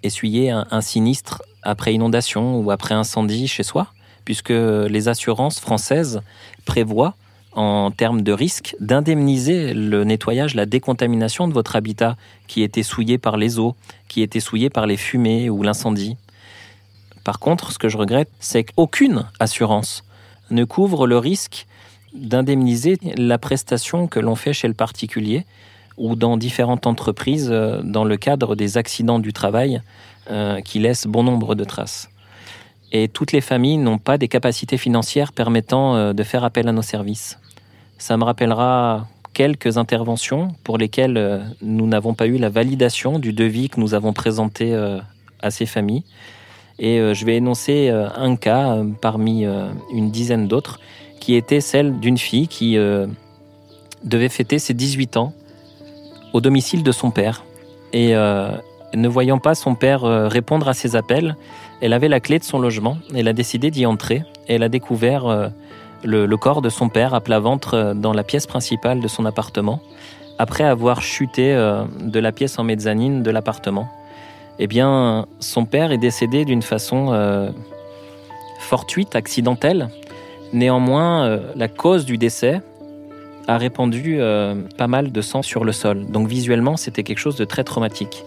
essuyer 0.01 0.49
un, 0.49 0.81
sinistre 0.81 1.43
après 1.63 1.93
inondation 1.93 2.59
ou 2.59 2.71
après 2.71 2.95
incendie 2.95 3.47
chez 3.47 3.63
soi, 3.63 3.87
puisque 4.25 4.49
les 4.49 5.07
assurances 5.07 5.59
françaises 5.59 6.21
prévoient 6.65 7.15
en 7.53 7.91
termes 7.91 8.21
de 8.21 8.31
risque 8.31 8.75
d'indemniser 8.79 9.73
le 9.73 10.03
nettoyage, 10.03 10.55
la 10.55 10.65
décontamination 10.65 11.47
de 11.47 11.53
votre 11.53 11.75
habitat 11.75 12.15
qui 12.47 12.61
était 12.61 12.83
souillé 12.83 13.17
par 13.17 13.37
les 13.37 13.59
eaux, 13.59 13.75
qui 14.07 14.21
était 14.21 14.39
souillé 14.39 14.69
par 14.69 14.85
les 14.85 14.97
fumées 14.97 15.49
ou 15.49 15.63
l'incendie. 15.63 16.15
Par 17.23 17.39
contre, 17.39 17.71
ce 17.71 17.79
que 17.79 17.89
je 17.89 17.97
regrette, 17.97 18.29
c'est 18.39 18.63
qu'aucune 18.63 19.25
assurance 19.39 20.03
ne 20.51 20.63
couvre 20.63 21.07
le 21.07 21.17
risque 21.17 21.67
d'indemniser 22.13 22.97
la 23.17 23.37
prestation 23.37 24.07
que 24.07 24.19
l'on 24.19 24.35
fait 24.35 24.53
chez 24.53 24.67
le 24.67 24.73
particulier 24.73 25.45
ou 25.97 26.15
dans 26.15 26.37
différentes 26.37 26.87
entreprises 26.87 27.49
euh, 27.51 27.81
dans 27.83 28.03
le 28.03 28.17
cadre 28.17 28.55
des 28.55 28.77
accidents 28.77 29.19
du 29.19 29.33
travail 29.33 29.81
euh, 30.29 30.61
qui 30.61 30.77
laissent 30.77 31.07
bon 31.07 31.23
nombre 31.23 31.55
de 31.55 31.63
traces. 31.63 32.09
Et 32.91 33.07
toutes 33.07 33.31
les 33.31 33.41
familles 33.41 33.77
n'ont 33.77 33.97
pas 33.97 34.19
des 34.19 34.27
capacités 34.27 34.77
financières 34.77 35.33
permettant 35.33 35.95
euh, 35.95 36.13
de 36.13 36.21
faire 36.21 36.43
appel 36.43 36.67
à 36.67 36.71
nos 36.71 36.83
services. 36.83 37.39
Ça 37.97 38.15
me 38.15 38.23
rappellera 38.23 39.07
quelques 39.33 39.77
interventions 39.77 40.49
pour 40.63 40.77
lesquelles 40.77 41.17
euh, 41.17 41.39
nous 41.61 41.87
n'avons 41.87 42.13
pas 42.13 42.27
eu 42.27 42.37
la 42.37 42.49
validation 42.49 43.17
du 43.17 43.33
devis 43.33 43.69
que 43.69 43.79
nous 43.79 43.95
avons 43.95 44.13
présenté 44.13 44.75
à 45.41 45.49
ces 45.49 45.65
familles. 45.65 46.03
Et 46.77 46.99
je 47.13 47.25
vais 47.25 47.35
énoncer 47.37 47.89
un 47.89 48.35
cas 48.37 48.77
parmi 49.01 49.45
une 49.91 50.11
dizaine 50.11 50.47
d'autres, 50.47 50.79
qui 51.19 51.35
était 51.35 51.59
celle 51.59 51.99
d'une 51.99 52.17
fille 52.17 52.47
qui 52.47 52.77
devait 54.03 54.29
fêter 54.29 54.59
ses 54.59 54.73
18 54.73 55.17
ans 55.17 55.33
au 56.31 56.39
domicile 56.39 56.83
de 56.83 56.91
son 56.93 57.11
père. 57.11 57.43
Et 57.91 58.15
ne 58.93 59.07
voyant 59.07 59.37
pas 59.37 59.55
son 59.55 59.75
père 59.75 60.01
répondre 60.01 60.67
à 60.67 60.73
ses 60.73 60.95
appels, 60.95 61.35
elle 61.81 61.93
avait 61.93 62.07
la 62.07 62.19
clé 62.19 62.39
de 62.39 62.43
son 62.43 62.59
logement, 62.59 62.97
elle 63.15 63.27
a 63.27 63.33
décidé 63.33 63.71
d'y 63.71 63.85
entrer, 63.85 64.23
elle 64.47 64.63
a 64.63 64.69
découvert 64.69 65.51
le, 66.03 66.35
corps 66.37 66.61
de 66.61 66.69
son 66.69 66.89
père 66.89 67.13
à 67.13 67.21
plat 67.21 67.39
ventre 67.39 67.73
euh, 67.73 67.93
dans 67.93 68.13
la 68.13 68.23
pièce 68.23 68.47
principale 68.47 68.99
de 68.99 69.07
son 69.07 69.25
appartement, 69.25 69.81
après 70.37 70.63
avoir 70.63 71.01
chuté 71.01 71.53
euh, 71.53 71.83
de 72.01 72.19
la 72.19 72.31
pièce 72.31 72.59
en 72.59 72.63
mezzanine 72.63 73.23
de 73.23 73.31
l'appartement. 73.31 73.89
Eh 74.59 74.67
bien, 74.67 75.25
son 75.39 75.65
père 75.65 75.91
est 75.91 75.97
décédé 75.97 76.45
d'une 76.45 76.61
façon 76.61 77.09
euh, 77.11 77.49
fortuite, 78.59 79.15
accidentelle. 79.15 79.89
Néanmoins, 80.51 81.39
la 81.55 81.67
cause 81.67 82.05
du 82.05 82.17
décès 82.17 82.61
a 83.47 83.57
répandu 83.57 84.19
pas 84.77 84.87
mal 84.87 85.11
de 85.11 85.21
sang 85.21 85.43
sur 85.43 85.63
le 85.63 85.71
sol. 85.71 86.07
Donc 86.07 86.27
visuellement, 86.27 86.75
c'était 86.75 87.03
quelque 87.03 87.19
chose 87.19 87.35
de 87.35 87.45
très 87.45 87.63
traumatique. 87.63 88.25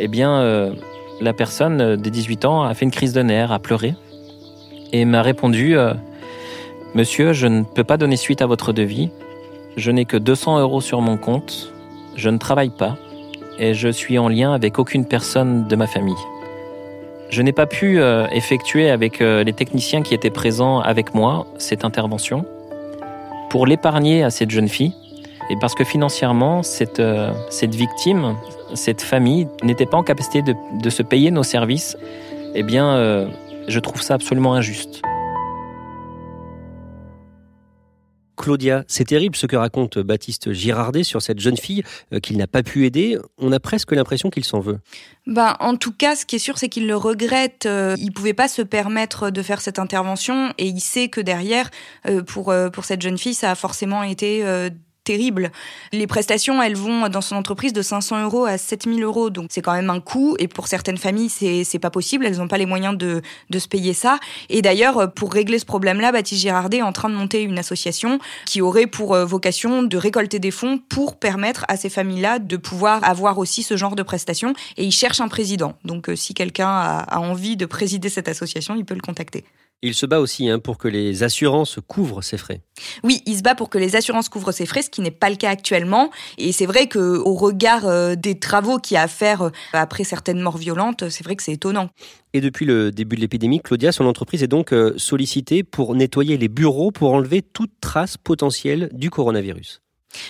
Eh 0.00 0.08
bien, 0.08 0.74
la 1.20 1.32
personne 1.32 1.96
des 1.96 2.10
18 2.10 2.44
ans 2.46 2.62
a 2.64 2.74
fait 2.74 2.84
une 2.84 2.90
crise 2.90 3.12
de 3.12 3.22
nerfs, 3.22 3.52
a 3.52 3.58
pleuré, 3.58 3.94
et 4.92 5.04
m'a 5.04 5.22
répondu 5.22 5.76
Monsieur, 6.92 7.32
je 7.32 7.46
ne 7.46 7.62
peux 7.62 7.84
pas 7.84 7.96
donner 7.96 8.16
suite 8.16 8.42
à 8.42 8.46
votre 8.46 8.72
devis. 8.72 9.10
Je 9.76 9.92
n'ai 9.92 10.06
que 10.06 10.16
200 10.16 10.58
euros 10.58 10.80
sur 10.80 11.00
mon 11.00 11.16
compte. 11.16 11.72
Je 12.16 12.28
ne 12.30 12.38
travaille 12.38 12.70
pas 12.70 12.96
et 13.60 13.74
je 13.74 13.88
suis 13.88 14.18
en 14.18 14.28
lien 14.28 14.52
avec 14.52 14.78
aucune 14.80 15.06
personne 15.06 15.68
de 15.68 15.76
ma 15.76 15.86
famille. 15.86 16.16
Je 17.28 17.42
n'ai 17.42 17.52
pas 17.52 17.66
pu 17.66 18.00
euh, 18.00 18.26
effectuer 18.32 18.90
avec 18.90 19.20
euh, 19.20 19.44
les 19.44 19.52
techniciens 19.52 20.02
qui 20.02 20.14
étaient 20.14 20.30
présents 20.30 20.80
avec 20.80 21.14
moi 21.14 21.46
cette 21.58 21.84
intervention 21.84 22.44
pour 23.50 23.66
l'épargner 23.66 24.24
à 24.24 24.30
cette 24.30 24.50
jeune 24.50 24.68
fille 24.68 24.94
et 25.50 25.56
parce 25.60 25.74
que 25.74 25.84
financièrement, 25.84 26.62
cette, 26.62 27.00
euh, 27.00 27.32
cette 27.50 27.74
victime, 27.74 28.36
cette 28.74 29.02
famille 29.02 29.48
n'était 29.62 29.86
pas 29.86 29.96
en 29.96 30.04
capacité 30.04 30.42
de, 30.42 30.54
de, 30.80 30.90
se 30.90 31.02
payer 31.02 31.30
nos 31.30 31.42
services, 31.42 31.96
eh 32.54 32.62
bien, 32.62 33.28
je 33.68 33.78
trouve 33.78 34.02
ça 34.02 34.14
absolument 34.14 34.54
injuste. 34.54 35.02
Claudia, 38.40 38.84
c'est 38.88 39.04
terrible 39.04 39.36
ce 39.36 39.46
que 39.46 39.56
raconte 39.56 39.98
Baptiste 39.98 40.52
Girardet 40.52 41.02
sur 41.02 41.20
cette 41.20 41.40
jeune 41.40 41.58
fille 41.58 41.82
euh, 42.12 42.20
qu'il 42.20 42.38
n'a 42.38 42.46
pas 42.46 42.62
pu 42.62 42.86
aider. 42.86 43.18
On 43.36 43.52
a 43.52 43.60
presque 43.60 43.92
l'impression 43.92 44.30
qu'il 44.30 44.44
s'en 44.44 44.60
veut. 44.60 44.78
Ben, 45.26 45.56
en 45.60 45.76
tout 45.76 45.92
cas, 45.92 46.16
ce 46.16 46.24
qui 46.24 46.36
est 46.36 46.40
sûr, 46.40 46.56
c'est 46.56 46.70
qu'il 46.70 46.86
le 46.86 46.96
regrette. 46.96 47.66
Euh, 47.66 47.96
il 47.98 48.12
pouvait 48.12 48.32
pas 48.32 48.48
se 48.48 48.62
permettre 48.62 49.28
de 49.30 49.42
faire 49.42 49.60
cette 49.60 49.78
intervention 49.78 50.54
et 50.56 50.66
il 50.66 50.80
sait 50.80 51.08
que 51.08 51.20
derrière, 51.20 51.70
euh, 52.08 52.22
pour, 52.22 52.54
pour 52.72 52.84
cette 52.84 53.02
jeune 53.02 53.18
fille, 53.18 53.34
ça 53.34 53.50
a 53.50 53.54
forcément 53.54 54.02
été 54.02 54.42
terrible. 55.10 55.50
Les 55.92 56.06
prestations, 56.06 56.62
elles 56.62 56.76
vont 56.76 57.08
dans 57.08 57.20
son 57.20 57.34
entreprise 57.34 57.72
de 57.72 57.82
500 57.82 58.22
euros 58.22 58.44
à 58.44 58.58
7000 58.58 59.02
euros, 59.02 59.28
donc 59.28 59.48
c'est 59.50 59.60
quand 59.60 59.72
même 59.72 59.90
un 59.90 59.98
coût. 59.98 60.36
Et 60.38 60.46
pour 60.46 60.68
certaines 60.68 60.98
familles, 60.98 61.28
c'est 61.28 61.64
c'est 61.64 61.80
pas 61.80 61.90
possible, 61.90 62.26
elles 62.26 62.38
n'ont 62.38 62.46
pas 62.46 62.58
les 62.58 62.66
moyens 62.66 62.96
de 62.96 63.20
de 63.50 63.58
se 63.58 63.66
payer 63.66 63.92
ça. 63.92 64.20
Et 64.50 64.62
d'ailleurs, 64.62 65.12
pour 65.12 65.32
régler 65.32 65.58
ce 65.58 65.64
problème-là, 65.64 66.12
Baptiste 66.12 66.42
Girardet 66.42 66.76
est 66.76 66.82
en 66.82 66.92
train 66.92 67.08
de 67.08 67.16
monter 67.16 67.42
une 67.42 67.58
association 67.58 68.20
qui 68.46 68.60
aurait 68.60 68.86
pour 68.86 69.14
euh, 69.14 69.24
vocation 69.24 69.82
de 69.82 69.96
récolter 69.96 70.38
des 70.38 70.52
fonds 70.52 70.78
pour 70.78 71.16
permettre 71.16 71.64
à 71.66 71.76
ces 71.76 71.90
familles-là 71.90 72.38
de 72.38 72.56
pouvoir 72.56 73.02
avoir 73.02 73.38
aussi 73.38 73.64
ce 73.64 73.76
genre 73.76 73.96
de 73.96 74.04
prestations. 74.04 74.52
Et 74.76 74.84
il 74.84 74.92
cherche 74.92 75.20
un 75.20 75.28
président. 75.28 75.74
Donc, 75.84 76.08
euh, 76.08 76.14
si 76.14 76.34
quelqu'un 76.34 76.68
a 76.68 77.18
envie 77.18 77.56
de 77.56 77.66
présider 77.66 78.08
cette 78.08 78.28
association, 78.28 78.76
il 78.76 78.84
peut 78.84 78.94
le 78.94 79.00
contacter. 79.00 79.44
Il 79.82 79.94
se 79.94 80.04
bat 80.04 80.20
aussi 80.20 80.50
hein, 80.50 80.58
pour 80.58 80.76
que 80.76 80.88
les 80.88 81.22
assurances 81.22 81.78
couvrent 81.86 82.22
ses 82.22 82.36
frais. 82.36 82.60
Oui, 83.02 83.22
il 83.24 83.38
se 83.38 83.42
bat 83.42 83.54
pour 83.54 83.70
que 83.70 83.78
les 83.78 83.96
assurances 83.96 84.28
couvrent 84.28 84.52
ses 84.52 84.66
frais, 84.66 84.82
ce 84.82 84.90
qui 84.90 85.00
n'est 85.00 85.10
pas 85.10 85.30
le 85.30 85.36
cas 85.36 85.48
actuellement. 85.48 86.10
Et 86.36 86.52
c'est 86.52 86.66
vrai 86.66 86.86
que 86.86 87.16
au 87.18 87.34
regard 87.34 87.86
euh, 87.86 88.14
des 88.14 88.38
travaux 88.38 88.78
qu'il 88.78 88.96
y 88.96 88.98
a 88.98 89.02
à 89.02 89.08
faire 89.08 89.42
euh, 89.42 89.50
après 89.72 90.04
certaines 90.04 90.40
morts 90.40 90.58
violentes, 90.58 91.08
c'est 91.08 91.24
vrai 91.24 91.34
que 91.34 91.42
c'est 91.42 91.52
étonnant. 91.52 91.88
Et 92.34 92.42
depuis 92.42 92.66
le 92.66 92.92
début 92.92 93.16
de 93.16 93.22
l'épidémie, 93.22 93.60
Claudia, 93.60 93.90
son 93.90 94.04
entreprise 94.04 94.42
est 94.42 94.48
donc 94.48 94.74
euh, 94.74 94.92
sollicitée 94.98 95.62
pour 95.62 95.94
nettoyer 95.94 96.36
les 96.36 96.48
bureaux 96.48 96.90
pour 96.90 97.12
enlever 97.12 97.40
toute 97.40 97.72
trace 97.80 98.18
potentielle 98.18 98.90
du 98.92 99.08
coronavirus. 99.08 99.80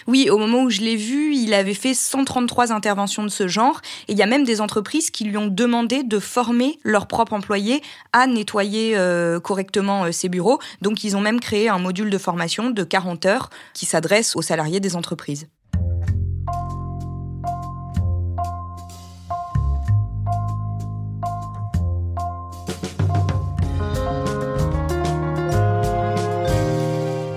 Oui, 0.07 0.29
au 0.31 0.39
moment 0.39 0.63
où 0.63 0.71
je 0.71 0.81
l'ai 0.81 0.97
vu, 0.97 1.35
il 1.35 1.55
avait 1.55 1.75
fait 1.75 1.95
133 1.95 2.73
interventions 2.73 3.23
de 3.23 3.29
ce 3.29 3.49
genre. 3.49 3.81
Et 4.09 4.13
il 4.13 4.19
y 4.19 4.23
a 4.23 4.27
même 4.27 4.45
des 4.45 4.61
entreprises 4.61 5.11
qui 5.11 5.25
lui 5.25 5.37
ont 5.37 5.47
demandé 5.47 6.03
de 6.03 6.19
former 6.19 6.79
leurs 6.85 7.07
propres 7.07 7.33
employés 7.33 7.83
à 8.13 8.27
nettoyer 8.27 8.97
euh, 8.97 9.41
correctement 9.41 10.05
euh, 10.05 10.13
ses 10.13 10.29
bureaux. 10.29 10.59
Donc 10.83 11.05
ils 11.05 11.17
ont 11.17 11.21
même 11.21 11.41
créé 11.41 11.69
un 11.69 11.79
module 11.79 12.11
de 12.11 12.19
formation 12.19 12.71
de 12.71 12.85
40 12.85 13.27
heures 13.27 13.51
qui 13.75 13.87
s'adresse 13.87 14.37
aux 14.37 14.43
salariés 14.43 14.81
des 14.81 14.97
entreprises. 14.97 15.49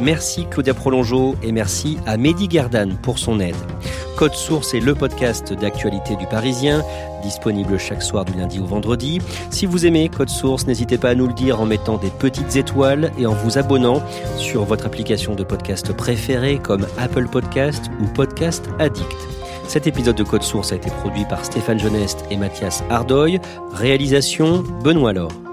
Merci 0.04 0.46
Claudia 0.50 0.74
Prolongeau 0.74 1.36
et 1.44 1.54
merci 1.54 1.98
à 2.06 2.18
Mehdi 2.18 2.50
Gerdan 2.50 2.98
pour 3.02 3.20
son 3.20 3.40
aide. 3.40 3.56
Code 4.18 4.34
Source 4.34 4.74
est 4.74 4.82
le 4.82 4.96
podcast 4.96 5.54
d'actualité 5.54 6.18
du 6.18 6.28
Parisien, 6.28 6.84
disponible 7.24 7.80
chaque 7.80 8.04
soir 8.04 8.26
du 8.26 8.34
lundi 8.34 8.60
au 8.60 8.66
vendredi. 8.66 9.22
Si 9.50 9.66
vous 9.66 9.86
aimez 9.86 10.10
Code 10.10 10.30
Source, 10.30 10.68
n'hésitez 10.68 10.98
pas 10.98 11.12
à 11.12 11.16
nous 11.16 11.28
le 11.28 11.34
dire 11.34 11.62
en 11.62 11.66
mettant 11.66 11.98
des 11.98 12.10
petites 12.10 12.58
étoiles 12.58 13.12
et 13.18 13.26
en 13.26 13.34
vous 13.34 13.58
abonnant 13.58 14.04
sur 14.36 14.66
votre 14.66 14.86
application 14.86 15.36
de 15.36 15.44
podcast 15.44 15.94
préférée 15.94 16.60
comme 16.62 16.86
Apple 16.98 17.30
Podcast 17.30 17.86
ou 18.02 18.06
Podcast 18.08 18.66
Addict. 18.80 19.08
Cet 19.70 19.88
épisode 19.88 20.18
de 20.18 20.24
Code 20.24 20.44
Source 20.44 20.74
a 20.74 20.76
été 20.76 20.92
produit 20.92 21.24
par 21.24 21.46
Stéphane 21.46 21.80
Genest 21.80 22.26
et 22.30 22.36
Mathias 22.36 22.84
Ardoy. 22.90 23.40
Réalisation 23.72 24.66
Benoît 24.84 25.14
Laure. 25.14 25.53